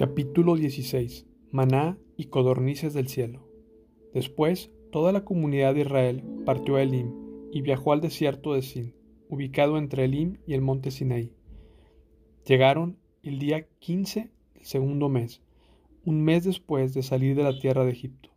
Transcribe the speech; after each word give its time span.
Capítulo 0.00 0.56
16. 0.56 1.26
Maná 1.50 1.98
y 2.16 2.28
codornices 2.28 2.94
del 2.94 3.08
cielo. 3.08 3.46
Después, 4.14 4.70
toda 4.90 5.12
la 5.12 5.26
comunidad 5.26 5.74
de 5.74 5.82
Israel 5.82 6.24
partió 6.46 6.76
a 6.76 6.82
Elim 6.82 7.12
y 7.52 7.60
viajó 7.60 7.92
al 7.92 8.00
desierto 8.00 8.54
de 8.54 8.62
Sin, 8.62 8.94
ubicado 9.28 9.76
entre 9.76 10.06
Elim 10.06 10.38
y 10.46 10.54
el 10.54 10.62
monte 10.62 10.90
Sinaí. 10.90 11.34
Llegaron 12.46 12.96
el 13.22 13.38
día 13.38 13.66
15 13.80 14.30
del 14.54 14.64
segundo 14.64 15.10
mes, 15.10 15.42
un 16.06 16.24
mes 16.24 16.44
después 16.44 16.94
de 16.94 17.02
salir 17.02 17.36
de 17.36 17.42
la 17.42 17.58
tierra 17.58 17.84
de 17.84 17.92
Egipto. 17.92 18.30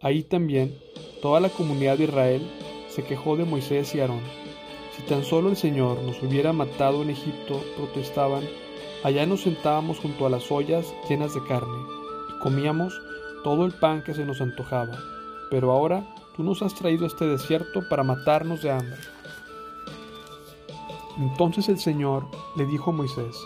Ahí 0.00 0.22
también 0.22 0.72
toda 1.20 1.40
la 1.40 1.48
comunidad 1.48 1.98
de 1.98 2.04
Israel 2.04 2.42
se 2.90 3.02
quejó 3.02 3.36
de 3.36 3.44
Moisés 3.44 3.92
y 3.96 3.98
Aarón. 3.98 4.20
Si 4.96 5.02
tan 5.02 5.24
solo 5.24 5.50
el 5.50 5.56
Señor 5.56 6.00
nos 6.04 6.22
hubiera 6.22 6.52
matado 6.52 7.02
en 7.02 7.10
Egipto, 7.10 7.60
protestaban, 7.76 8.44
Allá 9.04 9.26
nos 9.26 9.42
sentábamos 9.42 9.98
junto 9.98 10.26
a 10.26 10.30
las 10.30 10.50
ollas 10.50 10.86
llenas 11.08 11.34
de 11.34 11.42
carne 11.44 11.78
y 12.30 12.38
comíamos 12.40 13.00
todo 13.44 13.64
el 13.64 13.72
pan 13.72 14.02
que 14.02 14.14
se 14.14 14.24
nos 14.24 14.40
antojaba. 14.40 14.98
Pero 15.50 15.70
ahora 15.70 16.04
tú 16.36 16.42
nos 16.42 16.62
has 16.62 16.74
traído 16.74 17.04
a 17.04 17.08
este 17.08 17.26
desierto 17.26 17.88
para 17.88 18.02
matarnos 18.02 18.62
de 18.62 18.70
hambre. 18.70 18.98
Entonces 21.18 21.68
el 21.68 21.78
Señor 21.78 22.26
le 22.56 22.66
dijo 22.66 22.90
a 22.90 22.94
Moisés, 22.94 23.36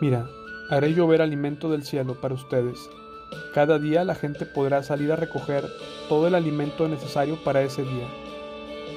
Mira, 0.00 0.26
haré 0.70 0.94
llover 0.94 1.20
alimento 1.20 1.70
del 1.70 1.84
cielo 1.84 2.20
para 2.20 2.34
ustedes. 2.34 2.88
Cada 3.54 3.78
día 3.78 4.04
la 4.04 4.14
gente 4.14 4.46
podrá 4.46 4.82
salir 4.82 5.12
a 5.12 5.16
recoger 5.16 5.68
todo 6.08 6.26
el 6.26 6.34
alimento 6.34 6.88
necesario 6.88 7.36
para 7.44 7.62
ese 7.62 7.82
día. 7.82 8.08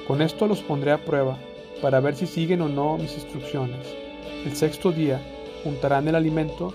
Con 0.06 0.22
esto 0.22 0.46
los 0.46 0.62
pondré 0.62 0.92
a 0.92 1.04
prueba 1.04 1.36
para 1.82 2.00
ver 2.00 2.16
si 2.16 2.26
siguen 2.26 2.62
o 2.62 2.68
no 2.68 2.96
mis 2.96 3.14
instrucciones. 3.14 3.86
El 4.44 4.56
sexto 4.56 4.92
día 4.92 5.20
juntarán 5.66 6.06
el 6.06 6.14
alimento 6.14 6.72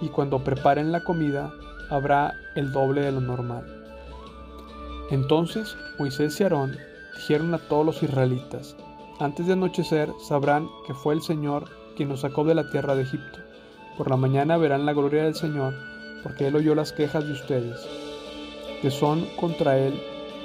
y 0.00 0.06
cuando 0.06 0.44
preparen 0.44 0.92
la 0.92 1.02
comida 1.02 1.52
habrá 1.90 2.32
el 2.54 2.70
doble 2.70 3.00
de 3.00 3.10
lo 3.10 3.20
normal. 3.20 3.64
Entonces 5.10 5.76
Moisés 5.98 6.38
y 6.38 6.44
Aarón 6.44 6.76
dijeron 7.16 7.52
a 7.54 7.58
todos 7.58 7.84
los 7.84 8.00
israelitas, 8.04 8.76
antes 9.18 9.48
de 9.48 9.54
anochecer 9.54 10.08
sabrán 10.28 10.68
que 10.86 10.94
fue 10.94 11.12
el 11.14 11.22
Señor 11.22 11.64
quien 11.96 12.08
nos 12.08 12.20
sacó 12.20 12.44
de 12.44 12.54
la 12.54 12.70
tierra 12.70 12.94
de 12.94 13.02
Egipto. 13.02 13.40
Por 13.98 14.08
la 14.08 14.16
mañana 14.16 14.56
verán 14.58 14.86
la 14.86 14.92
gloria 14.92 15.24
del 15.24 15.34
Señor, 15.34 15.74
porque 16.22 16.46
Él 16.46 16.54
oyó 16.54 16.76
las 16.76 16.92
quejas 16.92 17.26
de 17.26 17.32
ustedes, 17.32 17.84
que 18.80 18.92
son 18.92 19.26
contra 19.40 19.76
Él 19.76 20.00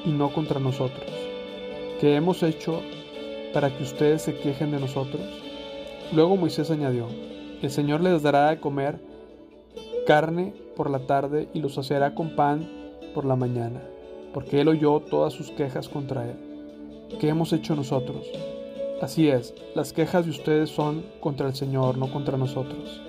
y 0.05 0.09
no 0.09 0.33
contra 0.33 0.59
nosotros. 0.59 1.05
¿Qué 2.01 2.15
hemos 2.15 2.41
hecho 2.41 2.81
para 3.53 3.69
que 3.69 3.83
ustedes 3.83 4.23
se 4.23 4.35
quejen 4.39 4.71
de 4.71 4.79
nosotros? 4.79 5.21
Luego 6.13 6.35
Moisés 6.35 6.71
añadió, 6.71 7.07
el 7.61 7.71
Señor 7.71 8.01
les 8.01 8.21
dará 8.21 8.49
de 8.49 8.59
comer 8.59 8.99
carne 10.05 10.53
por 10.75 10.89
la 10.89 10.99
tarde 10.99 11.49
y 11.53 11.59
los 11.59 11.75
saciará 11.75 12.13
con 12.13 12.35
pan 12.35 12.69
por 13.13 13.25
la 13.25 13.35
mañana, 13.35 13.81
porque 14.33 14.61
Él 14.61 14.67
oyó 14.67 14.99
todas 14.99 15.33
sus 15.33 15.51
quejas 15.51 15.89
contra 15.89 16.29
Él. 16.29 16.37
¿Qué 17.19 17.29
hemos 17.29 17.53
hecho 17.53 17.75
nosotros? 17.75 18.27
Así 19.01 19.29
es, 19.29 19.53
las 19.73 19.93
quejas 19.93 20.25
de 20.25 20.31
ustedes 20.31 20.69
son 20.69 21.03
contra 21.19 21.47
el 21.47 21.55
Señor, 21.55 21.97
no 21.97 22.11
contra 22.11 22.37
nosotros. 22.37 23.01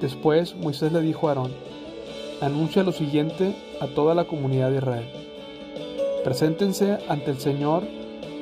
Después 0.00 0.54
Moisés 0.56 0.92
le 0.92 1.00
dijo 1.00 1.28
a 1.28 1.32
Aarón, 1.32 1.52
anuncia 2.40 2.82
lo 2.84 2.92
siguiente 2.92 3.54
a 3.80 3.86
toda 3.88 4.14
la 4.14 4.24
comunidad 4.24 4.70
de 4.70 4.78
Israel. 4.78 5.06
Preséntense 6.24 6.98
ante 7.08 7.30
el 7.30 7.38
Señor 7.38 7.82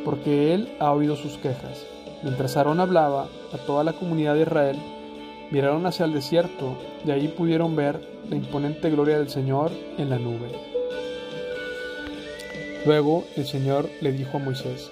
porque 0.04 0.54
Él 0.54 0.68
ha 0.80 0.92
oído 0.92 1.16
sus 1.16 1.38
quejas. 1.38 1.86
Mientras 2.22 2.56
Aarón 2.56 2.80
hablaba 2.80 3.28
a 3.52 3.58
toda 3.66 3.84
la 3.84 3.92
comunidad 3.92 4.34
de 4.34 4.42
Israel, 4.42 4.76
Miraron 5.50 5.86
hacia 5.86 6.06
el 6.06 6.12
desierto, 6.12 6.76
y 7.04 7.10
allí 7.10 7.28
pudieron 7.28 7.76
ver 7.76 8.00
la 8.28 8.36
imponente 8.36 8.90
gloria 8.90 9.18
del 9.18 9.28
Señor 9.28 9.70
en 9.96 10.10
la 10.10 10.18
nube. 10.18 10.50
Luego 12.84 13.24
el 13.36 13.46
Señor 13.46 13.88
le 14.00 14.12
dijo 14.12 14.38
a 14.38 14.40
Moisés, 14.40 14.90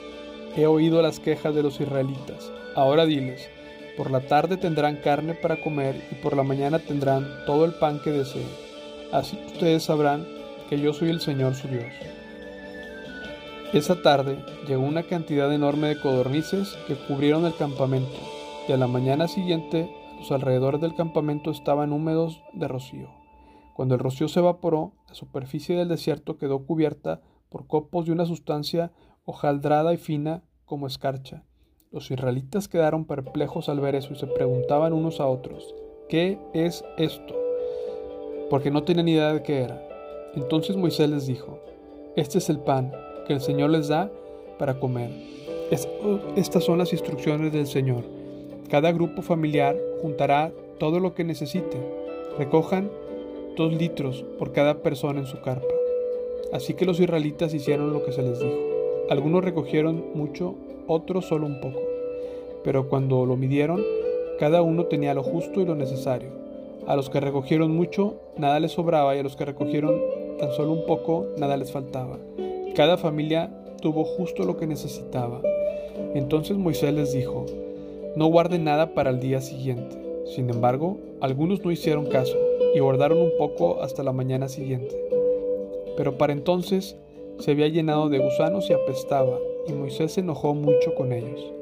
He 0.56 0.66
oído 0.66 1.02
las 1.02 1.18
quejas 1.18 1.54
de 1.54 1.62
los 1.62 1.80
israelitas, 1.80 2.50
ahora 2.76 3.06
diles, 3.06 3.48
por 3.96 4.10
la 4.10 4.20
tarde 4.20 4.56
tendrán 4.56 4.96
carne 4.96 5.34
para 5.34 5.60
comer 5.60 6.00
y 6.10 6.14
por 6.16 6.36
la 6.36 6.42
mañana 6.42 6.78
tendrán 6.78 7.26
todo 7.46 7.64
el 7.64 7.72
pan 7.72 8.00
que 8.02 8.10
deseen. 8.10 8.48
Así 9.12 9.38
ustedes 9.46 9.84
sabrán 9.84 10.26
que 10.68 10.80
yo 10.80 10.92
soy 10.92 11.10
el 11.10 11.20
Señor 11.20 11.54
su 11.54 11.68
Dios. 11.68 11.92
Esa 13.72 14.02
tarde 14.02 14.38
llegó 14.68 14.82
una 14.82 15.02
cantidad 15.02 15.52
enorme 15.52 15.88
de 15.88 16.00
codornices 16.00 16.76
que 16.86 16.94
cubrieron 16.94 17.44
el 17.46 17.56
campamento, 17.56 18.16
y 18.68 18.72
a 18.72 18.76
la 18.76 18.86
mañana 18.86 19.26
siguiente 19.26 19.88
los 20.24 20.32
alrededores 20.32 20.80
del 20.80 20.94
campamento 20.94 21.50
estaban 21.50 21.92
húmedos 21.92 22.42
de 22.54 22.66
rocío. 22.66 23.10
Cuando 23.74 23.94
el 23.94 24.00
rocío 24.00 24.26
se 24.26 24.40
evaporó, 24.40 24.94
la 25.06 25.14
superficie 25.14 25.76
del 25.76 25.88
desierto 25.88 26.38
quedó 26.38 26.64
cubierta 26.64 27.20
por 27.50 27.66
copos 27.66 28.06
de 28.06 28.12
una 28.12 28.24
sustancia 28.24 28.90
hojaldrada 29.26 29.92
y 29.92 29.98
fina 29.98 30.42
como 30.64 30.86
escarcha. 30.86 31.44
Los 31.92 32.10
israelitas 32.10 32.68
quedaron 32.68 33.04
perplejos 33.04 33.68
al 33.68 33.80
ver 33.80 33.96
eso 33.96 34.14
y 34.14 34.16
se 34.16 34.26
preguntaban 34.26 34.94
unos 34.94 35.20
a 35.20 35.26
otros, 35.26 35.74
¿qué 36.08 36.38
es 36.54 36.86
esto? 36.96 37.34
Porque 38.48 38.70
no 38.70 38.82
tenían 38.82 39.08
idea 39.08 39.34
de 39.34 39.42
qué 39.42 39.60
era. 39.60 39.86
Entonces 40.34 40.74
Moisés 40.74 41.10
les 41.10 41.26
dijo, 41.26 41.58
este 42.16 42.38
es 42.38 42.48
el 42.48 42.60
pan 42.60 42.90
que 43.26 43.34
el 43.34 43.42
Señor 43.42 43.68
les 43.68 43.88
da 43.88 44.10
para 44.58 44.80
comer. 44.80 45.10
estas 46.34 46.64
son 46.64 46.78
las 46.78 46.94
instrucciones 46.94 47.52
del 47.52 47.66
Señor 47.66 48.23
cada 48.68 48.92
grupo 48.92 49.22
familiar 49.22 49.76
juntará 50.02 50.52
todo 50.78 51.00
lo 51.00 51.14
que 51.14 51.24
necesite. 51.24 51.78
Recojan 52.38 52.90
dos 53.56 53.72
litros 53.72 54.24
por 54.38 54.52
cada 54.52 54.82
persona 54.82 55.20
en 55.20 55.26
su 55.26 55.40
carpa. 55.40 55.74
Así 56.52 56.74
que 56.74 56.84
los 56.84 57.00
israelitas 57.00 57.54
hicieron 57.54 57.92
lo 57.92 58.04
que 58.04 58.12
se 58.12 58.22
les 58.22 58.40
dijo. 58.40 58.56
Algunos 59.10 59.44
recogieron 59.44 60.04
mucho, 60.14 60.54
otros 60.86 61.26
solo 61.26 61.46
un 61.46 61.60
poco. 61.60 61.80
Pero 62.64 62.88
cuando 62.88 63.26
lo 63.26 63.36
midieron, 63.36 63.82
cada 64.38 64.62
uno 64.62 64.86
tenía 64.86 65.14
lo 65.14 65.22
justo 65.22 65.60
y 65.60 65.66
lo 65.66 65.74
necesario. 65.74 66.30
A 66.86 66.96
los 66.96 67.10
que 67.10 67.20
recogieron 67.20 67.70
mucho, 67.70 68.16
nada 68.36 68.60
les 68.60 68.72
sobraba 68.72 69.14
y 69.14 69.18
a 69.18 69.22
los 69.22 69.36
que 69.36 69.44
recogieron 69.44 70.00
tan 70.38 70.52
solo 70.52 70.72
un 70.72 70.86
poco, 70.86 71.26
nada 71.38 71.56
les 71.56 71.72
faltaba. 71.72 72.18
Cada 72.74 72.96
familia 72.96 73.50
tuvo 73.80 74.04
justo 74.04 74.44
lo 74.44 74.56
que 74.56 74.66
necesitaba. 74.66 75.40
Entonces 76.14 76.56
Moisés 76.56 76.92
les 76.92 77.12
dijo, 77.12 77.46
no 78.16 78.26
guarden 78.26 78.64
nada 78.64 78.94
para 78.94 79.10
el 79.10 79.20
día 79.20 79.40
siguiente. 79.40 79.96
Sin 80.26 80.48
embargo, 80.50 80.98
algunos 81.20 81.64
no 81.64 81.70
hicieron 81.70 82.06
caso 82.06 82.36
y 82.74 82.78
guardaron 82.78 83.18
un 83.18 83.32
poco 83.38 83.82
hasta 83.82 84.02
la 84.02 84.12
mañana 84.12 84.48
siguiente. 84.48 84.96
Pero 85.96 86.16
para 86.16 86.32
entonces 86.32 86.96
se 87.38 87.50
había 87.50 87.68
llenado 87.68 88.08
de 88.08 88.18
gusanos 88.18 88.70
y 88.70 88.72
apestaba, 88.72 89.38
y 89.66 89.72
Moisés 89.72 90.12
se 90.12 90.20
enojó 90.20 90.54
mucho 90.54 90.94
con 90.94 91.12
ellos. 91.12 91.52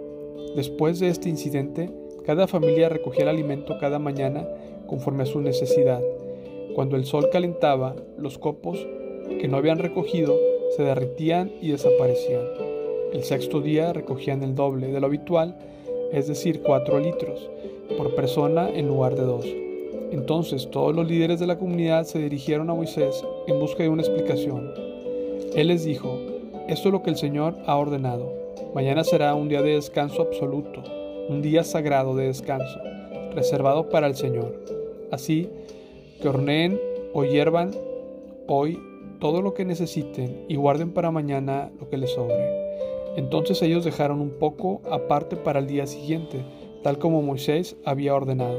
Después 0.54 1.00
de 1.00 1.08
este 1.08 1.28
incidente, 1.28 1.90
cada 2.24 2.46
familia 2.46 2.88
recogía 2.88 3.22
el 3.22 3.30
alimento 3.30 3.78
cada 3.80 3.98
mañana 3.98 4.46
conforme 4.86 5.22
a 5.22 5.26
su 5.26 5.40
necesidad. 5.40 6.02
Cuando 6.74 6.96
el 6.96 7.04
sol 7.04 7.30
calentaba, 7.30 7.96
los 8.18 8.38
copos 8.38 8.86
que 9.40 9.48
no 9.48 9.56
habían 9.56 9.78
recogido 9.78 10.36
se 10.76 10.82
derritían 10.82 11.52
y 11.60 11.70
desaparecían. 11.70 12.44
El 13.12 13.24
sexto 13.24 13.60
día 13.60 13.92
recogían 13.92 14.42
el 14.42 14.54
doble 14.54 14.88
de 14.88 15.00
lo 15.00 15.06
habitual 15.06 15.58
es 16.12 16.28
decir, 16.28 16.62
4 16.62 17.00
litros 17.00 17.50
por 17.96 18.14
persona 18.14 18.68
en 18.68 18.88
lugar 18.88 19.16
de 19.16 19.22
2. 19.22 19.46
Entonces 20.12 20.70
todos 20.70 20.94
los 20.94 21.08
líderes 21.08 21.40
de 21.40 21.46
la 21.46 21.58
comunidad 21.58 22.04
se 22.04 22.18
dirigieron 22.18 22.68
a 22.68 22.74
Moisés 22.74 23.24
en 23.46 23.58
busca 23.58 23.82
de 23.82 23.88
una 23.88 24.02
explicación. 24.02 24.70
Él 25.54 25.68
les 25.68 25.84
dijo, 25.84 26.18
esto 26.68 26.88
es 26.88 26.92
lo 26.92 27.02
que 27.02 27.10
el 27.10 27.16
Señor 27.16 27.56
ha 27.66 27.76
ordenado. 27.76 28.32
Mañana 28.74 29.04
será 29.04 29.34
un 29.34 29.48
día 29.48 29.62
de 29.62 29.74
descanso 29.74 30.22
absoluto, 30.22 30.82
un 31.28 31.42
día 31.42 31.64
sagrado 31.64 32.14
de 32.14 32.26
descanso, 32.26 32.78
reservado 33.34 33.88
para 33.88 34.06
el 34.06 34.14
Señor. 34.14 34.54
Así 35.10 35.48
que 36.20 36.28
horneen 36.28 36.78
o 37.14 37.24
hiervan 37.24 37.72
hoy 38.46 38.78
todo 39.18 39.42
lo 39.42 39.54
que 39.54 39.64
necesiten 39.64 40.44
y 40.48 40.56
guarden 40.56 40.92
para 40.92 41.10
mañana 41.10 41.70
lo 41.78 41.88
que 41.88 41.96
les 41.96 42.10
sobre. 42.10 42.61
Entonces 43.16 43.60
ellos 43.60 43.84
dejaron 43.84 44.20
un 44.20 44.30
poco 44.30 44.80
aparte 44.90 45.36
para 45.36 45.58
el 45.58 45.66
día 45.66 45.86
siguiente, 45.86 46.42
tal 46.82 46.98
como 46.98 47.22
Moisés 47.22 47.76
había 47.84 48.14
ordenado. 48.14 48.58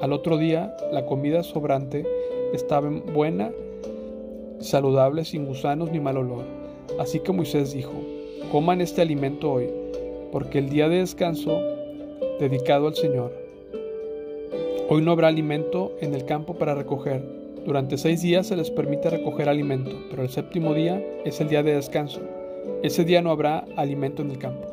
Al 0.00 0.12
otro 0.12 0.38
día, 0.38 0.76
la 0.92 1.04
comida 1.04 1.42
sobrante 1.42 2.06
estaba 2.52 2.88
buena, 2.88 3.50
saludable, 4.60 5.24
sin 5.24 5.46
gusanos 5.46 5.90
ni 5.90 5.98
mal 5.98 6.16
olor. 6.16 6.44
Así 7.00 7.18
que 7.20 7.32
Moisés 7.32 7.72
dijo, 7.72 7.92
coman 8.52 8.80
este 8.80 9.02
alimento 9.02 9.52
hoy, 9.52 9.68
porque 10.30 10.58
el 10.58 10.68
día 10.68 10.88
de 10.88 10.98
descanso 10.98 11.60
dedicado 12.38 12.86
al 12.86 12.94
Señor. 12.94 13.32
Hoy 14.88 15.02
no 15.02 15.10
habrá 15.10 15.26
alimento 15.26 15.92
en 16.00 16.14
el 16.14 16.24
campo 16.24 16.54
para 16.54 16.74
recoger. 16.74 17.20
Durante 17.66 17.98
seis 17.98 18.22
días 18.22 18.46
se 18.46 18.56
les 18.56 18.70
permite 18.70 19.10
recoger 19.10 19.48
alimento, 19.48 19.90
pero 20.08 20.22
el 20.22 20.30
séptimo 20.30 20.72
día 20.72 21.04
es 21.24 21.40
el 21.40 21.48
día 21.48 21.64
de 21.64 21.74
descanso 21.74 22.20
ese 22.82 23.04
día 23.04 23.22
no 23.22 23.30
habrá 23.30 23.64
alimento 23.76 24.22
en 24.22 24.30
el 24.30 24.38
campo. 24.38 24.68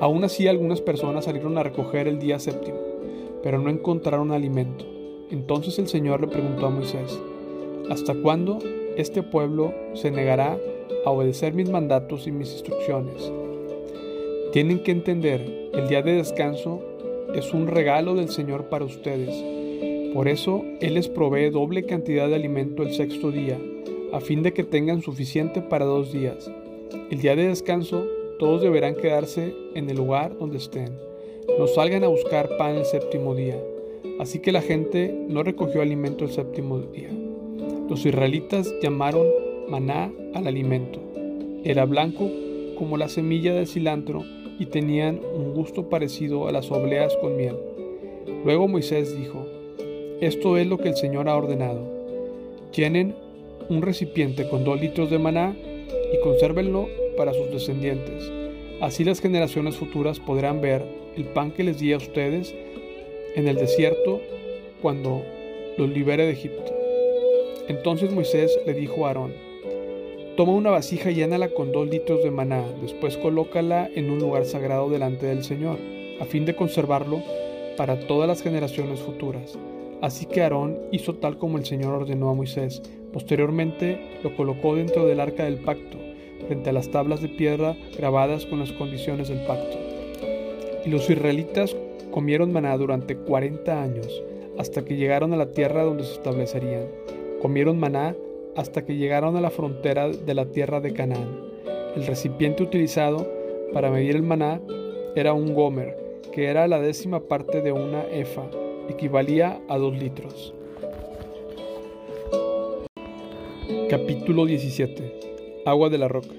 Aún 0.00 0.24
así 0.24 0.48
algunas 0.48 0.80
personas 0.80 1.24
salieron 1.26 1.56
a 1.56 1.62
recoger 1.62 2.08
el 2.08 2.18
día 2.18 2.38
séptimo, 2.38 2.78
pero 3.42 3.58
no 3.58 3.70
encontraron 3.70 4.32
alimento. 4.32 4.84
Entonces 5.30 5.78
el 5.78 5.88
Señor 5.88 6.20
le 6.20 6.28
preguntó 6.28 6.66
a 6.66 6.70
Moisés, 6.70 7.18
¿hasta 7.90 8.14
cuándo 8.14 8.58
este 8.96 9.22
pueblo 9.22 9.72
se 9.94 10.10
negará 10.10 10.58
a 11.04 11.10
obedecer 11.10 11.54
mis 11.54 11.70
mandatos 11.70 12.26
y 12.26 12.32
mis 12.32 12.52
instrucciones? 12.52 13.32
Tienen 14.52 14.82
que 14.82 14.92
entender, 14.92 15.70
el 15.72 15.88
día 15.88 16.02
de 16.02 16.12
descanso 16.12 16.80
es 17.34 17.52
un 17.52 17.66
regalo 17.66 18.14
del 18.14 18.28
Señor 18.28 18.66
para 18.66 18.84
ustedes. 18.84 19.34
Por 20.14 20.28
eso 20.28 20.64
Él 20.80 20.94
les 20.94 21.08
provee 21.08 21.50
doble 21.50 21.84
cantidad 21.86 22.28
de 22.28 22.36
alimento 22.36 22.82
el 22.82 22.92
sexto 22.92 23.32
día, 23.32 23.58
a 24.12 24.20
fin 24.20 24.42
de 24.42 24.52
que 24.52 24.62
tengan 24.62 25.02
suficiente 25.02 25.60
para 25.60 25.84
dos 25.84 26.12
días. 26.12 26.50
El 27.10 27.20
día 27.20 27.36
de 27.36 27.48
descanso 27.48 28.06
todos 28.38 28.62
deberán 28.62 28.94
quedarse 28.94 29.54
en 29.74 29.88
el 29.90 29.96
lugar 29.96 30.36
donde 30.38 30.58
estén. 30.58 30.92
No 31.58 31.66
salgan 31.66 32.04
a 32.04 32.08
buscar 32.08 32.48
pan 32.56 32.76
el 32.76 32.84
séptimo 32.84 33.34
día. 33.34 33.60
Así 34.20 34.38
que 34.38 34.52
la 34.52 34.62
gente 34.62 35.14
no 35.28 35.42
recogió 35.42 35.82
alimento 35.82 36.24
el 36.24 36.30
séptimo 36.30 36.78
día. 36.78 37.10
Los 37.88 38.04
israelitas 38.06 38.72
llamaron 38.82 39.26
maná 39.68 40.12
al 40.34 40.46
alimento. 40.46 41.00
Era 41.64 41.84
blanco 41.84 42.30
como 42.78 42.96
la 42.96 43.08
semilla 43.08 43.54
del 43.54 43.66
cilantro 43.66 44.24
y 44.58 44.66
tenían 44.66 45.20
un 45.34 45.54
gusto 45.54 45.88
parecido 45.88 46.48
a 46.48 46.52
las 46.52 46.70
obleas 46.70 47.16
con 47.16 47.36
miel. 47.36 47.56
Luego 48.44 48.68
Moisés 48.68 49.16
dijo, 49.16 49.46
Esto 50.20 50.56
es 50.56 50.66
lo 50.66 50.78
que 50.78 50.88
el 50.88 50.96
Señor 50.96 51.28
ha 51.28 51.36
ordenado. 51.36 51.82
Llenen 52.74 53.14
un 53.68 53.82
recipiente 53.82 54.48
con 54.48 54.64
dos 54.64 54.80
litros 54.80 55.10
de 55.10 55.18
maná 55.18 55.56
y 56.14 56.20
consérvenlo 56.22 56.88
para 57.16 57.34
sus 57.34 57.50
descendientes. 57.50 58.30
Así 58.80 59.04
las 59.04 59.20
generaciones 59.20 59.76
futuras 59.76 60.20
podrán 60.20 60.60
ver 60.60 60.84
el 61.16 61.24
pan 61.24 61.50
que 61.50 61.64
les 61.64 61.78
di 61.78 61.92
a 61.92 61.96
ustedes 61.96 62.54
en 63.34 63.48
el 63.48 63.56
desierto 63.56 64.20
cuando 64.82 65.22
los 65.76 65.88
libere 65.88 66.26
de 66.26 66.32
Egipto. 66.32 66.72
Entonces 67.68 68.12
Moisés 68.12 68.58
le 68.66 68.74
dijo 68.74 69.04
a 69.04 69.08
Aarón, 69.08 69.32
Toma 70.36 70.52
una 70.52 70.70
vasija 70.70 71.10
y 71.10 71.14
llénala 71.14 71.48
con 71.48 71.70
dos 71.70 71.88
litros 71.88 72.22
de 72.24 72.30
maná, 72.30 72.64
después 72.82 73.16
colócala 73.16 73.88
en 73.94 74.10
un 74.10 74.18
lugar 74.18 74.44
sagrado 74.44 74.90
delante 74.90 75.26
del 75.26 75.44
Señor, 75.44 75.78
a 76.20 76.24
fin 76.24 76.44
de 76.44 76.56
conservarlo 76.56 77.22
para 77.76 78.06
todas 78.06 78.28
las 78.28 78.42
generaciones 78.42 79.00
futuras. 79.00 79.56
Así 80.02 80.26
que 80.26 80.42
Aarón 80.42 80.78
hizo 80.90 81.14
tal 81.14 81.38
como 81.38 81.56
el 81.56 81.64
Señor 81.64 81.94
ordenó 81.94 82.28
a 82.28 82.34
Moisés. 82.34 82.82
Posteriormente 83.12 84.18
lo 84.22 84.34
colocó 84.36 84.74
dentro 84.74 85.06
del 85.06 85.20
arca 85.20 85.44
del 85.44 85.58
pacto, 85.58 85.98
frente 86.46 86.70
a 86.70 86.72
las 86.72 86.90
tablas 86.90 87.20
de 87.20 87.28
piedra 87.28 87.76
grabadas 87.96 88.46
con 88.46 88.58
las 88.58 88.72
condiciones 88.72 89.28
del 89.28 89.44
pacto. 89.46 89.78
Y 90.84 90.90
los 90.90 91.08
israelitas 91.08 91.74
comieron 92.10 92.52
maná 92.52 92.76
durante 92.76 93.16
cuarenta 93.16 93.82
años, 93.82 94.22
hasta 94.58 94.84
que 94.84 94.96
llegaron 94.96 95.32
a 95.32 95.36
la 95.36 95.50
tierra 95.50 95.82
donde 95.82 96.04
se 96.04 96.12
establecerían. 96.12 96.86
Comieron 97.40 97.78
maná 97.78 98.14
hasta 98.56 98.84
que 98.84 98.96
llegaron 98.96 99.36
a 99.36 99.40
la 99.40 99.50
frontera 99.50 100.08
de 100.08 100.34
la 100.34 100.46
tierra 100.46 100.80
de 100.80 100.92
Canaán. 100.92 101.40
El 101.96 102.06
recipiente 102.06 102.62
utilizado 102.62 103.28
para 103.72 103.90
medir 103.90 104.14
el 104.14 104.22
maná 104.22 104.60
era 105.16 105.32
un 105.32 105.54
gomer, 105.54 105.96
que 106.32 106.46
era 106.46 106.68
la 106.68 106.80
décima 106.80 107.20
parte 107.20 107.62
de 107.62 107.72
una 107.72 108.04
efa, 108.12 108.44
equivalía 108.88 109.60
a 109.68 109.78
dos 109.78 109.96
litros. 109.96 110.54
Capítulo 113.88 114.46
17 114.46 115.33
Agua 115.66 115.88
de 115.88 115.96
la 115.96 116.08
roca 116.08 116.34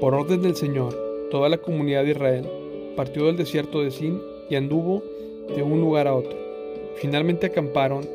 Por 0.00 0.14
orden 0.14 0.42
del 0.42 0.54
Señor, 0.54 0.94
toda 1.30 1.48
la 1.48 1.58
comunidad 1.58 2.04
de 2.04 2.10
Israel 2.10 2.46
partió 2.94 3.24
del 3.24 3.36
desierto 3.36 3.82
de 3.82 3.90
Sin 3.90 4.20
y 4.50 4.56
anduvo 4.56 5.02
de 5.54 5.62
un 5.62 5.80
lugar 5.80 6.06
a 6.06 6.14
otro. 6.14 6.36
Finalmente 6.96 7.46
acamparon 7.46 8.06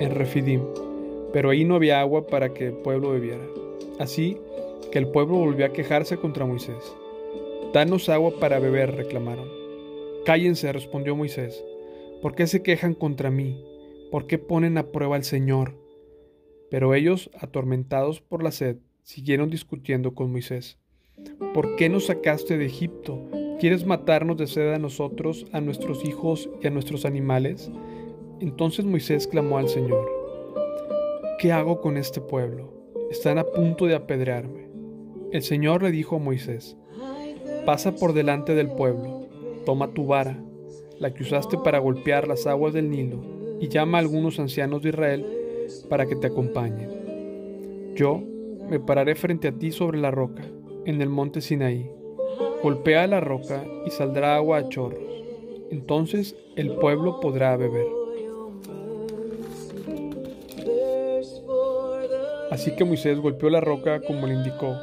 en 0.00 0.10
Refidim, 0.10 0.62
pero 1.32 1.50
ahí 1.50 1.64
no 1.64 1.74
había 1.76 2.00
agua 2.00 2.26
para 2.26 2.54
que 2.54 2.68
el 2.68 2.72
pueblo 2.72 3.10
bebiera. 3.10 3.44
Así 3.98 4.36
que 4.90 4.98
el 4.98 5.08
pueblo 5.08 5.36
volvió 5.36 5.66
a 5.66 5.72
quejarse 5.72 6.16
contra 6.16 6.46
Moisés. 6.46 6.96
Danos 7.72 8.08
agua 8.08 8.32
para 8.40 8.58
beber, 8.58 8.96
reclamaron. 8.96 9.48
Cállense, 10.24 10.72
respondió 10.72 11.14
Moisés. 11.14 11.62
¿Por 12.22 12.34
qué 12.34 12.46
se 12.46 12.62
quejan 12.62 12.94
contra 12.94 13.30
mí? 13.30 13.62
¿Por 14.10 14.26
qué 14.26 14.38
ponen 14.38 14.78
a 14.78 14.90
prueba 14.90 15.16
al 15.16 15.24
Señor? 15.24 15.74
Pero 16.70 16.94
ellos, 16.94 17.30
atormentados 17.38 18.20
por 18.20 18.42
la 18.42 18.50
sed, 18.50 18.78
siguieron 19.08 19.48
discutiendo 19.48 20.12
con 20.14 20.30
Moisés. 20.30 20.76
¿Por 21.54 21.76
qué 21.76 21.88
nos 21.88 22.06
sacaste 22.06 22.58
de 22.58 22.66
Egipto? 22.66 23.18
¿Quieres 23.58 23.86
matarnos 23.86 24.36
de 24.36 24.46
sed 24.46 24.74
a 24.74 24.78
nosotros, 24.78 25.46
a 25.50 25.62
nuestros 25.62 26.04
hijos 26.04 26.50
y 26.62 26.66
a 26.66 26.70
nuestros 26.70 27.06
animales? 27.06 27.70
Entonces 28.38 28.84
Moisés 28.84 29.26
clamó 29.26 29.56
al 29.56 29.70
Señor. 29.70 30.06
¿Qué 31.38 31.52
hago 31.52 31.80
con 31.80 31.96
este 31.96 32.20
pueblo? 32.20 32.70
Están 33.10 33.38
a 33.38 33.44
punto 33.44 33.86
de 33.86 33.94
apedrearme. 33.94 34.68
El 35.32 35.42
Señor 35.42 35.82
le 35.82 35.90
dijo 35.90 36.16
a 36.16 36.20
Moisés, 36.20 36.76
pasa 37.64 37.96
por 37.96 38.12
delante 38.12 38.54
del 38.54 38.68
pueblo, 38.68 39.26
toma 39.64 39.88
tu 39.88 40.04
vara, 40.04 40.38
la 40.98 41.14
que 41.14 41.22
usaste 41.22 41.56
para 41.56 41.78
golpear 41.78 42.28
las 42.28 42.46
aguas 42.46 42.74
del 42.74 42.90
Nilo, 42.90 43.22
y 43.58 43.68
llama 43.68 43.96
a 43.96 44.00
algunos 44.02 44.38
ancianos 44.38 44.82
de 44.82 44.90
Israel 44.90 45.26
para 45.88 46.04
que 46.04 46.14
te 46.14 46.26
acompañen. 46.26 46.90
Yo 47.96 48.22
me 48.68 48.80
pararé 48.80 49.14
frente 49.14 49.48
a 49.48 49.52
ti 49.52 49.72
sobre 49.72 49.98
la 49.98 50.10
roca, 50.10 50.42
en 50.84 51.00
el 51.00 51.08
monte 51.08 51.40
Sinaí. 51.40 51.90
Golpea 52.62 53.06
la 53.06 53.20
roca 53.20 53.64
y 53.86 53.90
saldrá 53.90 54.36
agua 54.36 54.58
a 54.58 54.68
chorros. 54.68 55.24
Entonces 55.70 56.36
el 56.56 56.72
pueblo 56.72 57.20
podrá 57.20 57.56
beber. 57.56 57.86
Así 62.50 62.74
que 62.74 62.84
Moisés 62.84 63.20
golpeó 63.20 63.50
la 63.50 63.60
roca 63.60 64.00
como 64.00 64.26
le 64.26 64.34
indicó, 64.34 64.74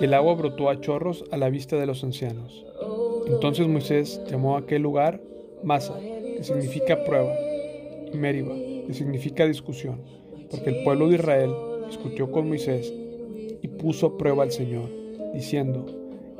y 0.00 0.04
el 0.04 0.14
agua 0.14 0.34
brotó 0.34 0.68
a 0.68 0.80
chorros 0.80 1.24
a 1.30 1.36
la 1.36 1.48
vista 1.50 1.76
de 1.76 1.86
los 1.86 2.02
ancianos. 2.02 2.64
Entonces 3.26 3.66
Moisés 3.68 4.20
llamó 4.30 4.56
a 4.56 4.60
aquel 4.60 4.82
lugar 4.82 5.20
Masa, 5.62 5.98
que 5.98 6.42
significa 6.42 7.04
prueba, 7.04 7.34
y 8.12 8.16
Meriba, 8.16 8.54
que 8.86 8.94
significa 8.94 9.46
discusión, 9.46 10.00
porque 10.50 10.70
el 10.70 10.84
pueblo 10.84 11.08
de 11.08 11.16
Israel 11.16 11.50
discutió 11.86 12.30
con 12.30 12.48
Moisés 12.48 12.92
puso 13.78 14.06
a 14.06 14.18
prueba 14.18 14.42
al 14.42 14.52
Señor, 14.52 14.88
diciendo, 15.32 15.86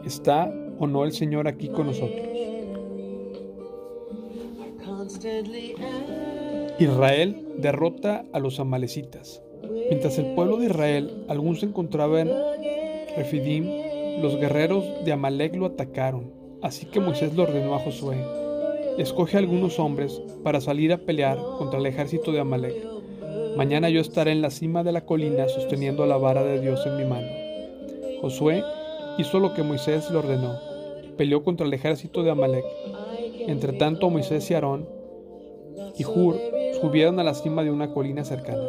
¿está 0.05 0.53
o 0.79 0.87
no 0.87 1.05
el 1.05 1.13
Señor 1.13 1.49
aquí 1.49 1.69
con 1.69 1.87
nosotros? 1.87 2.27
Israel 6.79 7.47
derrota 7.59 8.25
a 8.33 8.39
los 8.39 8.61
amalecitas. 8.61 9.43
Mientras 9.89 10.19
el 10.19 10.35
pueblo 10.35 10.57
de 10.57 10.67
Israel 10.67 11.25
aún 11.29 11.57
se 11.57 11.67
encontraba 11.67 12.21
en 12.21 12.31
Refidim, 13.17 13.67
los 14.21 14.37
guerreros 14.37 14.85
de 15.05 15.13
Amalek 15.13 15.55
lo 15.57 15.67
atacaron. 15.67 16.33
Así 16.63 16.87
que 16.87 17.01
Moisés 17.01 17.35
le 17.35 17.43
ordenó 17.43 17.75
a 17.75 17.79
Josué, 17.79 18.17
escoge 18.99 19.37
algunos 19.37 19.79
hombres 19.79 20.23
para 20.43 20.61
salir 20.61 20.93
a 20.93 20.99
pelear 20.99 21.39
contra 21.59 21.79
el 21.79 21.87
ejército 21.87 22.33
de 22.33 22.41
Amalek. 22.41 22.96
Mañana 23.57 23.89
yo 23.89 24.03
estaré 24.03 24.33
en 24.33 24.43
la 24.43 24.51
cima 24.51 24.85
de 24.85 24.93
la 24.93 25.07
colina 25.07 25.49
sosteniendo 25.49 26.05
la 26.05 26.19
vara 26.19 26.45
de 26.45 26.61
Dios 26.61 26.85
en 26.85 26.97
mi 26.99 27.05
mano. 27.05 27.27
Josué 28.21 28.63
hizo 29.17 29.41
lo 29.41 29.55
que 29.55 29.63
Moisés 29.63 30.11
le 30.11 30.19
ordenó, 30.19 30.59
peleó 31.17 31.43
contra 31.43 31.67
el 31.67 31.73
ejército 31.73 32.23
de 32.23 32.31
Amalek. 32.31 32.67
Entre 33.47 33.73
tanto 33.73 34.11
Moisés 34.11 34.51
y 34.51 34.55
Aarón 34.55 34.87
y 35.97 36.05
Hur 36.05 36.37
subieron 36.83 37.19
a 37.19 37.25
la 37.25 37.33
cima 37.33 37.65
de 37.65 37.71
una 37.71 37.95
colina 37.95 38.25
cercana. 38.25 38.63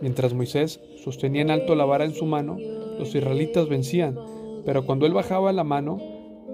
Mientras 0.00 0.32
Moisés 0.32 0.80
sostenía 1.04 1.42
en 1.42 1.50
alto 1.50 1.74
la 1.74 1.84
vara 1.84 2.06
en 2.06 2.14
su 2.14 2.24
mano, 2.24 2.56
los 2.98 3.14
israelitas 3.14 3.68
vencían, 3.68 4.18
pero 4.64 4.86
cuando 4.86 5.04
él 5.04 5.12
bajaba 5.12 5.52
la 5.52 5.64
mano, 5.64 6.00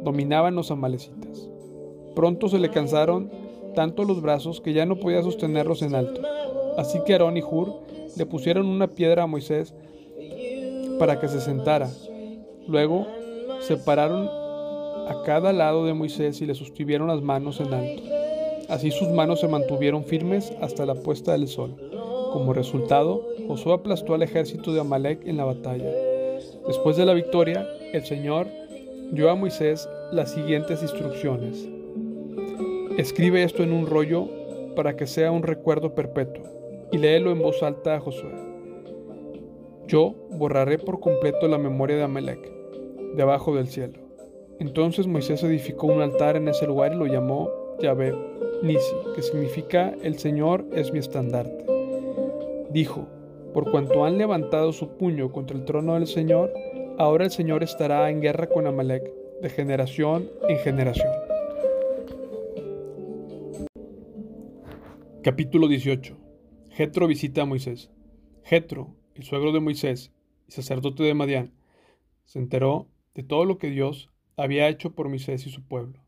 dominaban 0.02 0.56
los 0.56 0.72
amalecitas. 0.72 1.48
Pronto 2.16 2.48
se 2.48 2.58
le 2.58 2.70
cansaron 2.70 3.30
tanto 3.76 4.02
los 4.02 4.20
brazos 4.20 4.60
que 4.60 4.72
ya 4.72 4.84
no 4.84 4.96
podía 4.96 5.22
sostenerlos 5.22 5.82
en 5.82 5.94
alto. 5.94 6.20
Así 6.78 7.00
que 7.04 7.12
Aarón 7.12 7.36
y 7.36 7.42
Hur 7.42 7.74
le 8.16 8.24
pusieron 8.24 8.66
una 8.66 8.86
piedra 8.86 9.24
a 9.24 9.26
Moisés 9.26 9.74
para 11.00 11.18
que 11.18 11.26
se 11.26 11.40
sentara. 11.40 11.90
Luego 12.68 13.04
separaron 13.60 14.28
a 15.08 15.22
cada 15.26 15.52
lado 15.52 15.84
de 15.84 15.92
Moisés 15.92 16.40
y 16.40 16.46
le 16.46 16.54
sostuvieron 16.54 17.08
las 17.08 17.20
manos 17.20 17.58
en 17.58 17.74
alto. 17.74 18.02
Así 18.68 18.92
sus 18.92 19.08
manos 19.08 19.40
se 19.40 19.48
mantuvieron 19.48 20.04
firmes 20.04 20.52
hasta 20.60 20.86
la 20.86 20.94
puesta 20.94 21.32
del 21.32 21.48
sol. 21.48 21.74
Como 22.32 22.52
resultado, 22.52 23.26
Josué 23.48 23.72
aplastó 23.72 24.14
al 24.14 24.22
ejército 24.22 24.72
de 24.72 24.80
Amalek 24.80 25.26
en 25.26 25.36
la 25.36 25.46
batalla. 25.46 25.90
Después 26.68 26.96
de 26.96 27.06
la 27.06 27.14
victoria, 27.14 27.66
el 27.92 28.04
Señor 28.04 28.46
dio 29.10 29.30
a 29.30 29.34
Moisés 29.34 29.88
las 30.12 30.30
siguientes 30.30 30.80
instrucciones. 30.80 31.68
Escribe 32.98 33.42
esto 33.42 33.64
en 33.64 33.72
un 33.72 33.86
rollo 33.86 34.28
para 34.76 34.94
que 34.94 35.08
sea 35.08 35.32
un 35.32 35.42
recuerdo 35.42 35.96
perpetuo 35.96 36.57
y 36.90 36.98
léelo 36.98 37.30
en 37.30 37.40
voz 37.40 37.62
alta 37.62 37.96
a 37.96 38.00
Josué. 38.00 38.32
Yo 39.86 40.14
borraré 40.30 40.78
por 40.78 41.00
completo 41.00 41.48
la 41.48 41.58
memoria 41.58 41.96
de 41.96 42.02
Amalek 42.02 42.52
debajo 43.14 43.54
del 43.54 43.68
cielo. 43.68 43.98
Entonces 44.60 45.06
Moisés 45.06 45.42
edificó 45.42 45.86
un 45.86 46.02
altar 46.02 46.36
en 46.36 46.48
ese 46.48 46.66
lugar 46.66 46.92
y 46.92 46.96
lo 46.96 47.06
llamó 47.06 47.50
Yahvé 47.80 48.14
Nisi, 48.62 48.94
que 49.14 49.22
significa 49.22 49.94
el 50.02 50.18
Señor 50.18 50.66
es 50.72 50.92
mi 50.92 50.98
estandarte. 50.98 51.64
Dijo, 52.70 53.06
por 53.54 53.70
cuanto 53.70 54.04
han 54.04 54.18
levantado 54.18 54.72
su 54.72 54.96
puño 54.96 55.32
contra 55.32 55.56
el 55.56 55.64
trono 55.64 55.94
del 55.94 56.06
Señor, 56.06 56.52
ahora 56.98 57.24
el 57.24 57.30
Señor 57.30 57.62
estará 57.62 58.10
en 58.10 58.20
guerra 58.20 58.48
con 58.48 58.66
Amalek 58.66 59.10
de 59.40 59.48
generación 59.48 60.28
en 60.48 60.58
generación. 60.58 61.12
Capítulo 65.22 65.68
18. 65.68 66.27
Jetro 66.78 67.08
visita 67.08 67.42
a 67.42 67.44
Moisés. 67.44 67.90
Jetro, 68.44 68.94
el 69.16 69.24
suegro 69.24 69.50
de 69.50 69.58
Moisés 69.58 70.12
y 70.46 70.52
sacerdote 70.52 71.02
de 71.02 71.12
Madián, 71.12 71.52
se 72.24 72.38
enteró 72.38 72.86
de 73.16 73.24
todo 73.24 73.44
lo 73.44 73.58
que 73.58 73.68
Dios 73.68 74.10
había 74.36 74.68
hecho 74.68 74.92
por 74.92 75.08
Moisés 75.08 75.44
y 75.48 75.50
su 75.50 75.66
pueblo, 75.66 75.98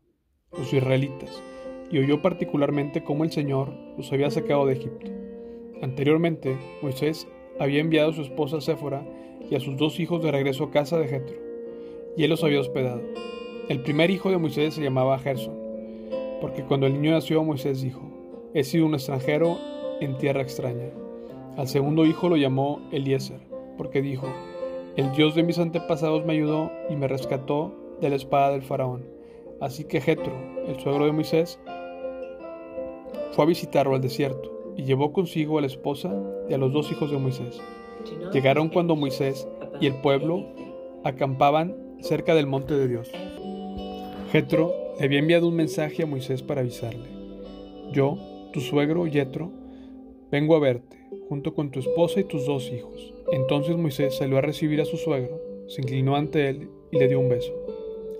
los 0.57 0.71
israelitas, 0.71 1.43
y 1.91 1.97
oyó 1.97 2.21
particularmente 2.21 3.03
cómo 3.03 3.25
el 3.25 3.33
Señor 3.33 3.75
los 3.97 4.13
había 4.13 4.31
sacado 4.31 4.65
de 4.65 4.75
Egipto. 4.75 5.11
Anteriormente, 5.81 6.57
Moisés 6.81 7.27
había 7.59 7.81
enviado 7.81 8.11
a 8.11 8.13
su 8.13 8.21
esposa 8.21 8.61
Séfora 8.61 9.05
y 9.49 9.55
a 9.55 9.59
sus 9.59 9.75
dos 9.75 9.99
hijos 9.99 10.23
de 10.23 10.31
regreso 10.31 10.63
a 10.63 10.71
casa 10.71 10.97
de 10.97 11.09
Jetro, 11.09 11.35
y 12.15 12.23
él 12.23 12.29
los 12.29 12.45
había 12.45 12.61
hospedado. 12.61 13.01
El 13.67 13.83
primer 13.83 14.09
hijo 14.09 14.31
de 14.31 14.37
Moisés 14.37 14.75
se 14.75 14.81
llamaba 14.81 15.19
Gerson, 15.19 15.59
porque 16.39 16.63
cuando 16.63 16.87
el 16.87 16.93
niño 16.93 17.11
nació, 17.11 17.43
Moisés 17.43 17.81
dijo: 17.81 18.09
He 18.53 18.63
sido 18.63 18.85
un 18.85 18.93
extranjero 18.93 19.57
en 20.01 20.17
tierra 20.17 20.41
extraña. 20.41 20.89
Al 21.55 21.69
segundo 21.69 22.05
hijo 22.05 22.27
lo 22.27 22.35
llamó 22.35 22.81
Eliezer, 22.91 23.39
porque 23.77 24.01
dijo: 24.01 24.27
El 24.97 25.13
Dios 25.13 25.35
de 25.35 25.43
mis 25.43 25.57
antepasados 25.57 26.25
me 26.25 26.33
ayudó 26.33 26.69
y 26.89 26.97
me 26.97 27.07
rescató 27.07 27.73
de 28.01 28.09
la 28.09 28.17
espada 28.17 28.51
del 28.51 28.63
faraón. 28.63 29.05
Así 29.61 29.85
que 29.85 30.01
Jetro, 30.01 30.33
el 30.67 30.79
suegro 30.79 31.05
de 31.05 31.11
Moisés, 31.11 31.59
fue 33.31 33.45
a 33.45 33.47
visitarlo 33.47 33.95
al 33.95 34.01
desierto 34.01 34.73
y 34.75 34.83
llevó 34.83 35.13
consigo 35.13 35.57
a 35.57 35.61
la 35.61 35.67
esposa 35.67 36.11
y 36.49 36.53
a 36.53 36.57
los 36.57 36.73
dos 36.73 36.91
hijos 36.91 37.11
de 37.11 37.17
Moisés. 37.17 37.61
Llegaron 38.33 38.69
cuando 38.69 38.95
Moisés 38.95 39.47
y 39.79 39.85
el 39.85 39.95
pueblo 40.01 40.47
acampaban 41.03 41.75
cerca 41.99 42.33
del 42.33 42.47
monte 42.47 42.75
de 42.75 42.87
Dios. 42.87 43.11
Jetro 44.31 44.73
le 44.97 45.05
había 45.05 45.19
enviado 45.19 45.47
un 45.47 45.55
mensaje 45.55 46.03
a 46.03 46.07
Moisés 46.07 46.41
para 46.41 46.61
avisarle: 46.61 47.07
Yo, 47.91 48.17
tu 48.51 48.61
suegro 48.61 49.05
Jetro, 49.05 49.51
vengo 50.31 50.55
a 50.55 50.59
verte, 50.59 50.97
junto 51.27 51.53
con 51.53 51.71
tu 51.71 51.79
esposa 51.79 52.21
y 52.21 52.23
tus 52.23 52.45
dos 52.45 52.71
hijos. 52.71 53.13
Entonces 53.31 53.75
Moisés 53.75 54.15
salió 54.15 54.37
a 54.37 54.41
recibir 54.41 54.79
a 54.81 54.85
su 54.85 54.97
suegro, 54.97 55.39
se 55.67 55.81
inclinó 55.81 56.15
ante 56.15 56.49
él 56.49 56.69
y 56.91 56.97
le 56.97 57.07
dio 57.07 57.19
un 57.19 57.29
beso. 57.29 57.53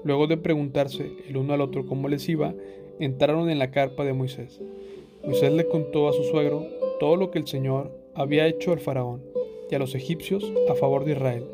Luego 0.04 0.28
de 0.28 0.38
preguntarse 0.38 1.12
el 1.28 1.38
uno 1.38 1.54
al 1.54 1.62
otro 1.62 1.86
cómo 1.86 2.10
les 2.10 2.28
iba, 2.28 2.54
entraron 3.00 3.50
en 3.50 3.60
la 3.60 3.72
carpa 3.72 4.04
de 4.04 4.14
Moisés. 4.14 4.62
Moisés 5.24 5.54
le 5.54 5.68
contó 5.68 6.10
a 6.10 6.14
su 6.14 6.24
suegro 6.24 6.66
todo 7.00 7.16
lo 7.16 7.32
que 7.32 7.40
el 7.40 7.48
Señor 7.48 7.92
había 8.14 8.48
hecho 8.48 8.72
al 8.72 8.80
faraón 8.80 9.22
y 9.70 9.76
a 9.76 9.80
los 9.80 9.96
egipcios 9.96 10.52
a 10.70 10.76
favor 10.76 11.06
de 11.06 11.14
Israel. 11.14 11.46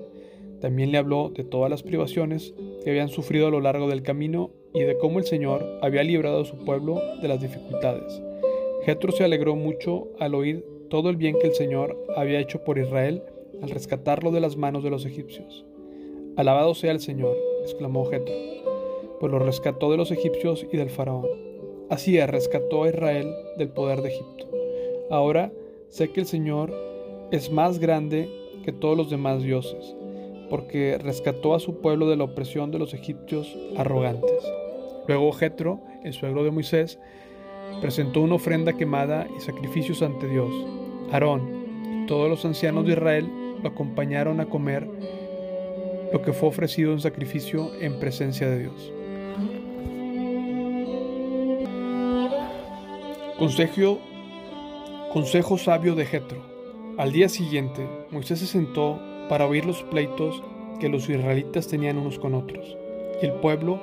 También 0.62 0.92
le 0.92 0.98
habló 0.98 1.30
de 1.30 1.44
todas 1.44 1.70
las 1.70 1.84
privaciones 1.84 2.54
que 2.84 2.90
habían 2.90 3.10
sufrido 3.10 3.48
a 3.48 3.52
lo 3.52 3.62
largo 3.62 3.88
del 3.88 4.02
camino 4.02 4.50
y 4.74 4.82
de 4.82 4.98
cómo 4.98 5.20
el 5.20 5.26
Señor 5.26 5.66
había 5.82 6.04
librado 6.04 6.42
a 6.42 6.46
su 6.46 6.58
pueblo 6.58 7.00
de 7.22 7.28
las 7.28 7.42
dificultades. 7.42 8.22
Jetro 8.88 9.12
se 9.12 9.26
alegró 9.26 9.58
mucho 9.58 10.08
al 10.18 10.34
oír 10.34 10.66
todo 10.90 11.10
el 11.10 11.18
bien 11.18 11.38
que 11.38 11.48
el 11.48 11.54
Señor 11.54 11.98
había 12.16 12.40
hecho 12.40 12.64
por 12.64 12.78
Israel 12.78 13.22
al 13.62 13.70
rescatarlo 13.70 14.32
de 14.32 14.40
las 14.40 14.56
manos 14.56 14.82
de 14.82 14.90
los 14.90 15.06
egipcios. 15.06 15.66
Alabado 16.38 16.74
sea 16.74 16.94
el 16.94 17.02
Señor, 17.02 17.36
exclamó 17.64 18.06
Jetro, 18.06 18.34
pues 19.20 19.30
lo 19.30 19.40
rescató 19.40 19.92
de 19.92 19.98
los 19.98 20.12
egipcios 20.12 20.66
y 20.72 20.78
del 20.78 20.90
faraón. 20.90 21.26
Así 21.90 22.18
es, 22.18 22.30
rescató 22.30 22.86
a 22.86 22.88
Israel 22.88 23.30
del 23.58 23.68
poder 23.68 24.02
de 24.02 24.08
Egipto. 24.08 24.50
Ahora 25.10 25.52
sé 25.90 26.14
que 26.14 26.22
el 26.22 26.26
Señor 26.26 26.74
es 27.34 27.52
más 27.52 27.80
grande 27.80 28.30
que 28.64 28.72
todos 28.72 28.96
los 28.96 29.10
demás 29.10 29.44
dioses, 29.44 29.98
porque 30.50 30.98
rescató 30.98 31.56
a 31.56 31.60
su 31.60 31.82
pueblo 31.82 32.08
de 32.08 32.16
la 32.16 32.24
opresión 32.24 32.72
de 32.72 32.80
los 32.80 32.94
egipcios 32.94 33.54
arrogantes. 33.76 34.50
Luego 35.10 35.34
Jetro, 35.34 35.82
el 36.06 36.14
suegro 36.14 36.46
de 36.46 36.52
Moisés, 36.52 36.98
presentó 37.82 38.22
una 38.22 38.36
ofrenda 38.36 38.74
quemada 38.74 39.28
y 39.36 39.42
sacrificios 39.42 40.02
ante 40.02 40.28
Dios. 40.28 40.54
Aarón 41.12 42.04
y 42.04 42.06
todos 42.08 42.30
los 42.30 42.44
ancianos 42.46 42.86
de 42.86 42.94
Israel 42.94 43.30
lo 43.62 43.70
acompañaron 43.70 44.40
a 44.40 44.46
comer 44.46 44.88
lo 46.12 46.22
que 46.22 46.34
fue 46.34 46.50
ofrecido 46.50 46.94
en 46.94 47.02
sacrificio 47.02 47.72
en 47.80 48.00
presencia 48.00 48.50
de 48.50 48.60
Dios. 48.60 48.94
Consejo, 53.38 54.00
consejo 55.14 55.58
sabio 55.58 55.96
de 55.96 56.06
Jetro. 56.06 56.42
Al 56.98 57.12
día 57.12 57.30
siguiente, 57.30 57.88
Moisés 58.10 58.40
se 58.40 58.48
sentó 58.48 59.00
para 59.30 59.46
oír 59.46 59.66
los 59.66 59.84
pleitos 59.84 60.42
que 60.80 60.90
los 60.90 61.08
israelitas 61.08 61.68
tenían 61.68 61.98
unos 61.98 62.18
con 62.18 62.34
otros, 62.34 62.78
y 63.22 63.26
el 63.26 63.34
pueblo 63.34 63.80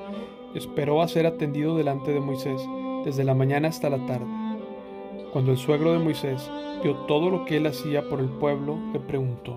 esperó 0.54 1.02
a 1.02 1.08
ser 1.08 1.26
atendido 1.26 1.76
delante 1.76 2.12
de 2.12 2.20
Moisés 2.20 2.60
desde 3.04 3.24
la 3.24 3.34
mañana 3.34 3.68
hasta 3.68 3.90
la 3.90 4.04
tarde. 4.06 4.26
Cuando 5.32 5.52
el 5.52 5.58
suegro 5.58 5.92
de 5.92 5.98
Moisés 5.98 6.50
vio 6.82 6.96
todo 7.06 7.30
lo 7.30 7.44
que 7.44 7.56
él 7.56 7.66
hacía 7.66 8.08
por 8.08 8.20
el 8.20 8.28
pueblo, 8.28 8.78
le 8.92 9.00
preguntó, 9.00 9.56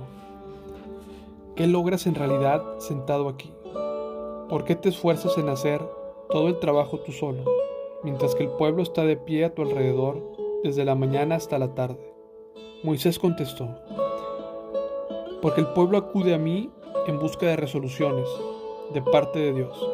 ¿qué 1.56 1.68
logras 1.68 2.08
en 2.08 2.16
realidad 2.16 2.63
sentado 2.80 3.30
aquí? 3.30 3.51
¿Por 4.50 4.63
qué 4.63 4.75
te 4.75 4.89
esfuerzas 4.89 5.38
en 5.38 5.50
hacer 5.50 5.82
todo 6.30 6.48
el 6.48 6.60
trabajo 6.60 7.00
tú 7.00 7.12
solo? 7.12 7.44
mientras 8.04 8.36
que 8.36 8.44
el 8.44 8.50
pueblo 8.50 8.84
está 8.84 9.04
de 9.04 9.18
pie 9.18 9.46
a 9.46 9.54
tu 9.54 9.62
alrededor 9.62 10.24
desde 10.63 10.86
la 10.86 10.96
mañana 10.96 11.36
hasta 11.36 11.60
la 11.60 11.74
tarde. 11.74 12.13
Moisés 12.84 13.20
contestó, 13.20 13.68
porque 15.42 15.62
el 15.62 15.68
pueblo 15.68 15.98
acude 15.98 16.34
a 16.34 16.38
mí 16.38 16.70
en 17.08 17.20
busca 17.20 17.48
de 17.48 17.56
resoluciones 17.56 18.27
de 18.94 19.01
parte 19.01 19.39
de 19.39 19.54
Dios. 19.54 19.89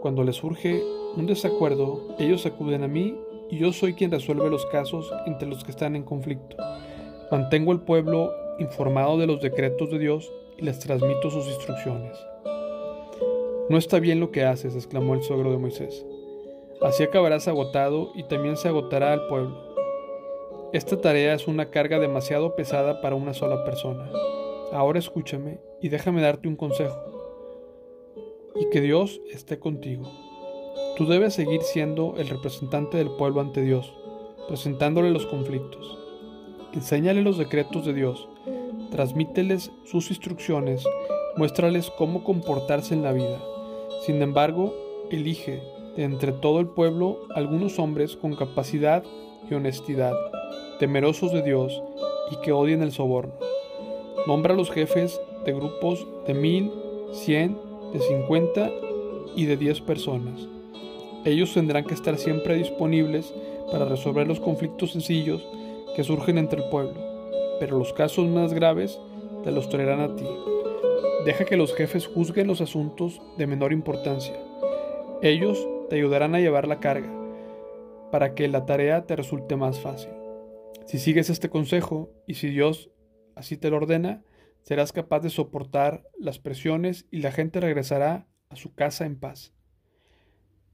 Cuando 0.00 0.22
les 0.24 0.36
surge 0.36 0.82
un 1.16 1.26
desacuerdo, 1.26 2.14
ellos 2.18 2.46
acuden 2.46 2.84
a 2.84 2.88
mí 2.88 3.16
y 3.50 3.58
yo 3.58 3.72
soy 3.72 3.94
quien 3.94 4.10
resuelve 4.10 4.48
los 4.48 4.64
casos 4.66 5.12
entre 5.26 5.48
los 5.48 5.64
que 5.64 5.72
están 5.72 5.96
en 5.96 6.04
conflicto. 6.04 6.56
Mantengo 7.30 7.72
al 7.72 7.82
pueblo 7.82 8.32
informado 8.58 9.18
de 9.18 9.26
los 9.26 9.40
decretos 9.40 9.90
de 9.90 9.98
Dios 9.98 10.32
y 10.56 10.62
les 10.62 10.78
transmito 10.78 11.30
sus 11.30 11.46
instrucciones. 11.46 12.16
No 13.68 13.76
está 13.76 13.98
bien 13.98 14.20
lo 14.20 14.30
que 14.30 14.44
haces, 14.44 14.74
exclamó 14.74 15.14
el 15.14 15.22
suegro 15.22 15.50
de 15.50 15.58
Moisés. 15.58 16.06
Así 16.80 17.02
acabarás 17.02 17.48
agotado 17.48 18.12
y 18.14 18.24
también 18.24 18.56
se 18.56 18.68
agotará 18.68 19.12
el 19.12 19.26
pueblo. 19.26 19.70
Esta 20.72 21.00
tarea 21.00 21.34
es 21.34 21.48
una 21.48 21.70
carga 21.70 21.98
demasiado 21.98 22.54
pesada 22.54 23.00
para 23.00 23.16
una 23.16 23.34
sola 23.34 23.64
persona. 23.64 24.10
Ahora 24.72 25.00
escúchame 25.00 25.60
y 25.80 25.88
déjame 25.88 26.22
darte 26.22 26.48
un 26.48 26.56
consejo. 26.56 26.98
Y 28.54 28.70
que 28.70 28.80
Dios 28.80 29.20
esté 29.32 29.58
contigo. 29.58 30.29
Tú 30.96 31.06
debes 31.06 31.34
seguir 31.34 31.62
siendo 31.62 32.14
el 32.18 32.28
representante 32.28 32.98
del 32.98 33.10
pueblo 33.10 33.40
ante 33.40 33.62
Dios, 33.62 33.92
presentándole 34.48 35.10
los 35.10 35.26
conflictos. 35.26 35.98
Enséñale 36.72 37.22
los 37.22 37.38
decretos 37.38 37.84
de 37.84 37.94
Dios, 37.94 38.28
transmíteles 38.90 39.72
sus 39.84 40.10
instrucciones, 40.10 40.84
muéstrales 41.36 41.90
cómo 41.96 42.22
comportarse 42.22 42.94
en 42.94 43.02
la 43.02 43.12
vida. 43.12 43.40
Sin 44.04 44.20
embargo, 44.22 44.74
elige 45.10 45.62
de 45.96 46.04
entre 46.04 46.32
todo 46.32 46.60
el 46.60 46.68
pueblo 46.68 47.20
algunos 47.34 47.78
hombres 47.78 48.16
con 48.16 48.36
capacidad 48.36 49.02
y 49.50 49.54
honestidad, 49.54 50.14
temerosos 50.78 51.32
de 51.32 51.42
Dios 51.42 51.82
y 52.30 52.36
que 52.42 52.52
odien 52.52 52.82
el 52.82 52.92
soborno. 52.92 53.34
Nombra 54.26 54.54
a 54.54 54.56
los 54.56 54.70
jefes 54.70 55.20
de 55.44 55.52
grupos 55.52 56.06
de 56.26 56.34
mil, 56.34 56.70
cien, 57.12 57.58
de 57.92 58.00
cincuenta 58.00 58.70
y 59.34 59.46
de 59.46 59.56
diez 59.56 59.80
personas. 59.80 60.46
Ellos 61.24 61.52
tendrán 61.52 61.84
que 61.84 61.94
estar 61.94 62.16
siempre 62.16 62.56
disponibles 62.56 63.34
para 63.70 63.84
resolver 63.84 64.26
los 64.26 64.40
conflictos 64.40 64.92
sencillos 64.92 65.46
que 65.94 66.04
surgen 66.04 66.38
entre 66.38 66.62
el 66.62 66.70
pueblo, 66.70 66.98
pero 67.60 67.78
los 67.78 67.92
casos 67.92 68.26
más 68.28 68.54
graves 68.54 68.98
te 69.44 69.50
los 69.50 69.68
traerán 69.68 70.00
a 70.00 70.16
ti. 70.16 70.26
Deja 71.26 71.44
que 71.44 71.58
los 71.58 71.74
jefes 71.74 72.06
juzguen 72.06 72.46
los 72.46 72.62
asuntos 72.62 73.20
de 73.36 73.46
menor 73.46 73.72
importancia. 73.72 74.34
Ellos 75.20 75.68
te 75.90 75.96
ayudarán 75.96 76.34
a 76.34 76.40
llevar 76.40 76.66
la 76.66 76.80
carga 76.80 77.12
para 78.10 78.34
que 78.34 78.48
la 78.48 78.64
tarea 78.64 79.04
te 79.04 79.16
resulte 79.16 79.56
más 79.56 79.78
fácil. 79.78 80.10
Si 80.86 80.98
sigues 80.98 81.28
este 81.28 81.50
consejo 81.50 82.10
y 82.26 82.34
si 82.34 82.48
Dios 82.48 82.90
así 83.34 83.58
te 83.58 83.68
lo 83.68 83.76
ordena, 83.76 84.24
serás 84.62 84.92
capaz 84.92 85.20
de 85.20 85.30
soportar 85.30 86.04
las 86.18 86.38
presiones 86.38 87.06
y 87.10 87.18
la 87.18 87.32
gente 87.32 87.60
regresará 87.60 88.26
a 88.48 88.56
su 88.56 88.74
casa 88.74 89.04
en 89.04 89.18
paz. 89.18 89.54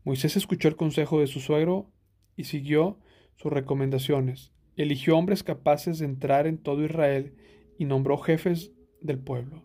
Moisés 0.07 0.37
escuchó 0.37 0.69
el 0.69 0.77
consejo 0.77 1.19
de 1.19 1.27
su 1.27 1.41
suegro 1.41 1.91
y 2.37 2.45
siguió 2.45 2.97
sus 3.35 3.53
recomendaciones. 3.53 4.53
Eligió 4.77 5.19
hombres 5.19 5.43
capaces 5.43 5.99
de 5.99 6.05
entrar 6.05 6.47
en 6.47 6.59
todo 6.59 6.85
Israel 6.85 7.35
y 7.77 7.87
nombró 7.87 8.17
jefes 8.17 8.73
del 9.01 9.19
pueblo. 9.19 9.65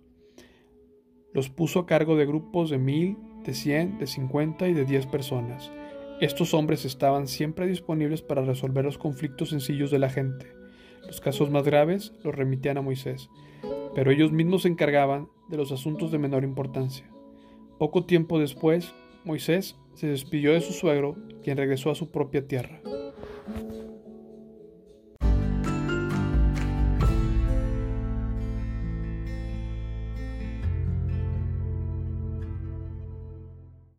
Los 1.31 1.51
puso 1.51 1.81
a 1.81 1.85
cargo 1.85 2.15
de 2.15 2.25
grupos 2.25 2.71
de 2.71 2.79
mil, 2.79 3.17
de 3.45 3.53
cien, 3.53 3.99
de 3.99 4.07
cincuenta 4.07 4.67
y 4.67 4.73
de 4.73 4.83
diez 4.83 5.05
personas. 5.05 5.71
Estos 6.21 6.55
hombres 6.55 6.85
estaban 6.85 7.27
siempre 7.27 7.67
disponibles 7.67 8.23
para 8.23 8.41
resolver 8.41 8.83
los 8.83 8.97
conflictos 8.97 9.49
sencillos 9.49 9.91
de 9.91 9.99
la 9.99 10.09
gente. 10.09 10.47
Los 11.05 11.21
casos 11.21 11.51
más 11.51 11.65
graves 11.65 12.15
los 12.23 12.33
remitían 12.33 12.79
a 12.79 12.81
Moisés, 12.81 13.29
pero 13.93 14.09
ellos 14.09 14.31
mismos 14.31 14.63
se 14.63 14.69
encargaban 14.69 15.27
de 15.49 15.57
los 15.57 15.71
asuntos 15.71 16.11
de 16.11 16.17
menor 16.17 16.43
importancia. 16.43 17.07
Poco 17.77 18.05
tiempo 18.05 18.39
después, 18.39 18.95
Moisés 19.23 19.75
se 19.93 20.07
despidió 20.07 20.53
de 20.53 20.61
su 20.61 20.73
suegro, 20.73 21.15
quien 21.43 21.57
regresó 21.57 21.91
a 21.91 21.95
su 21.95 22.09
propia 22.11 22.47
tierra. 22.47 22.81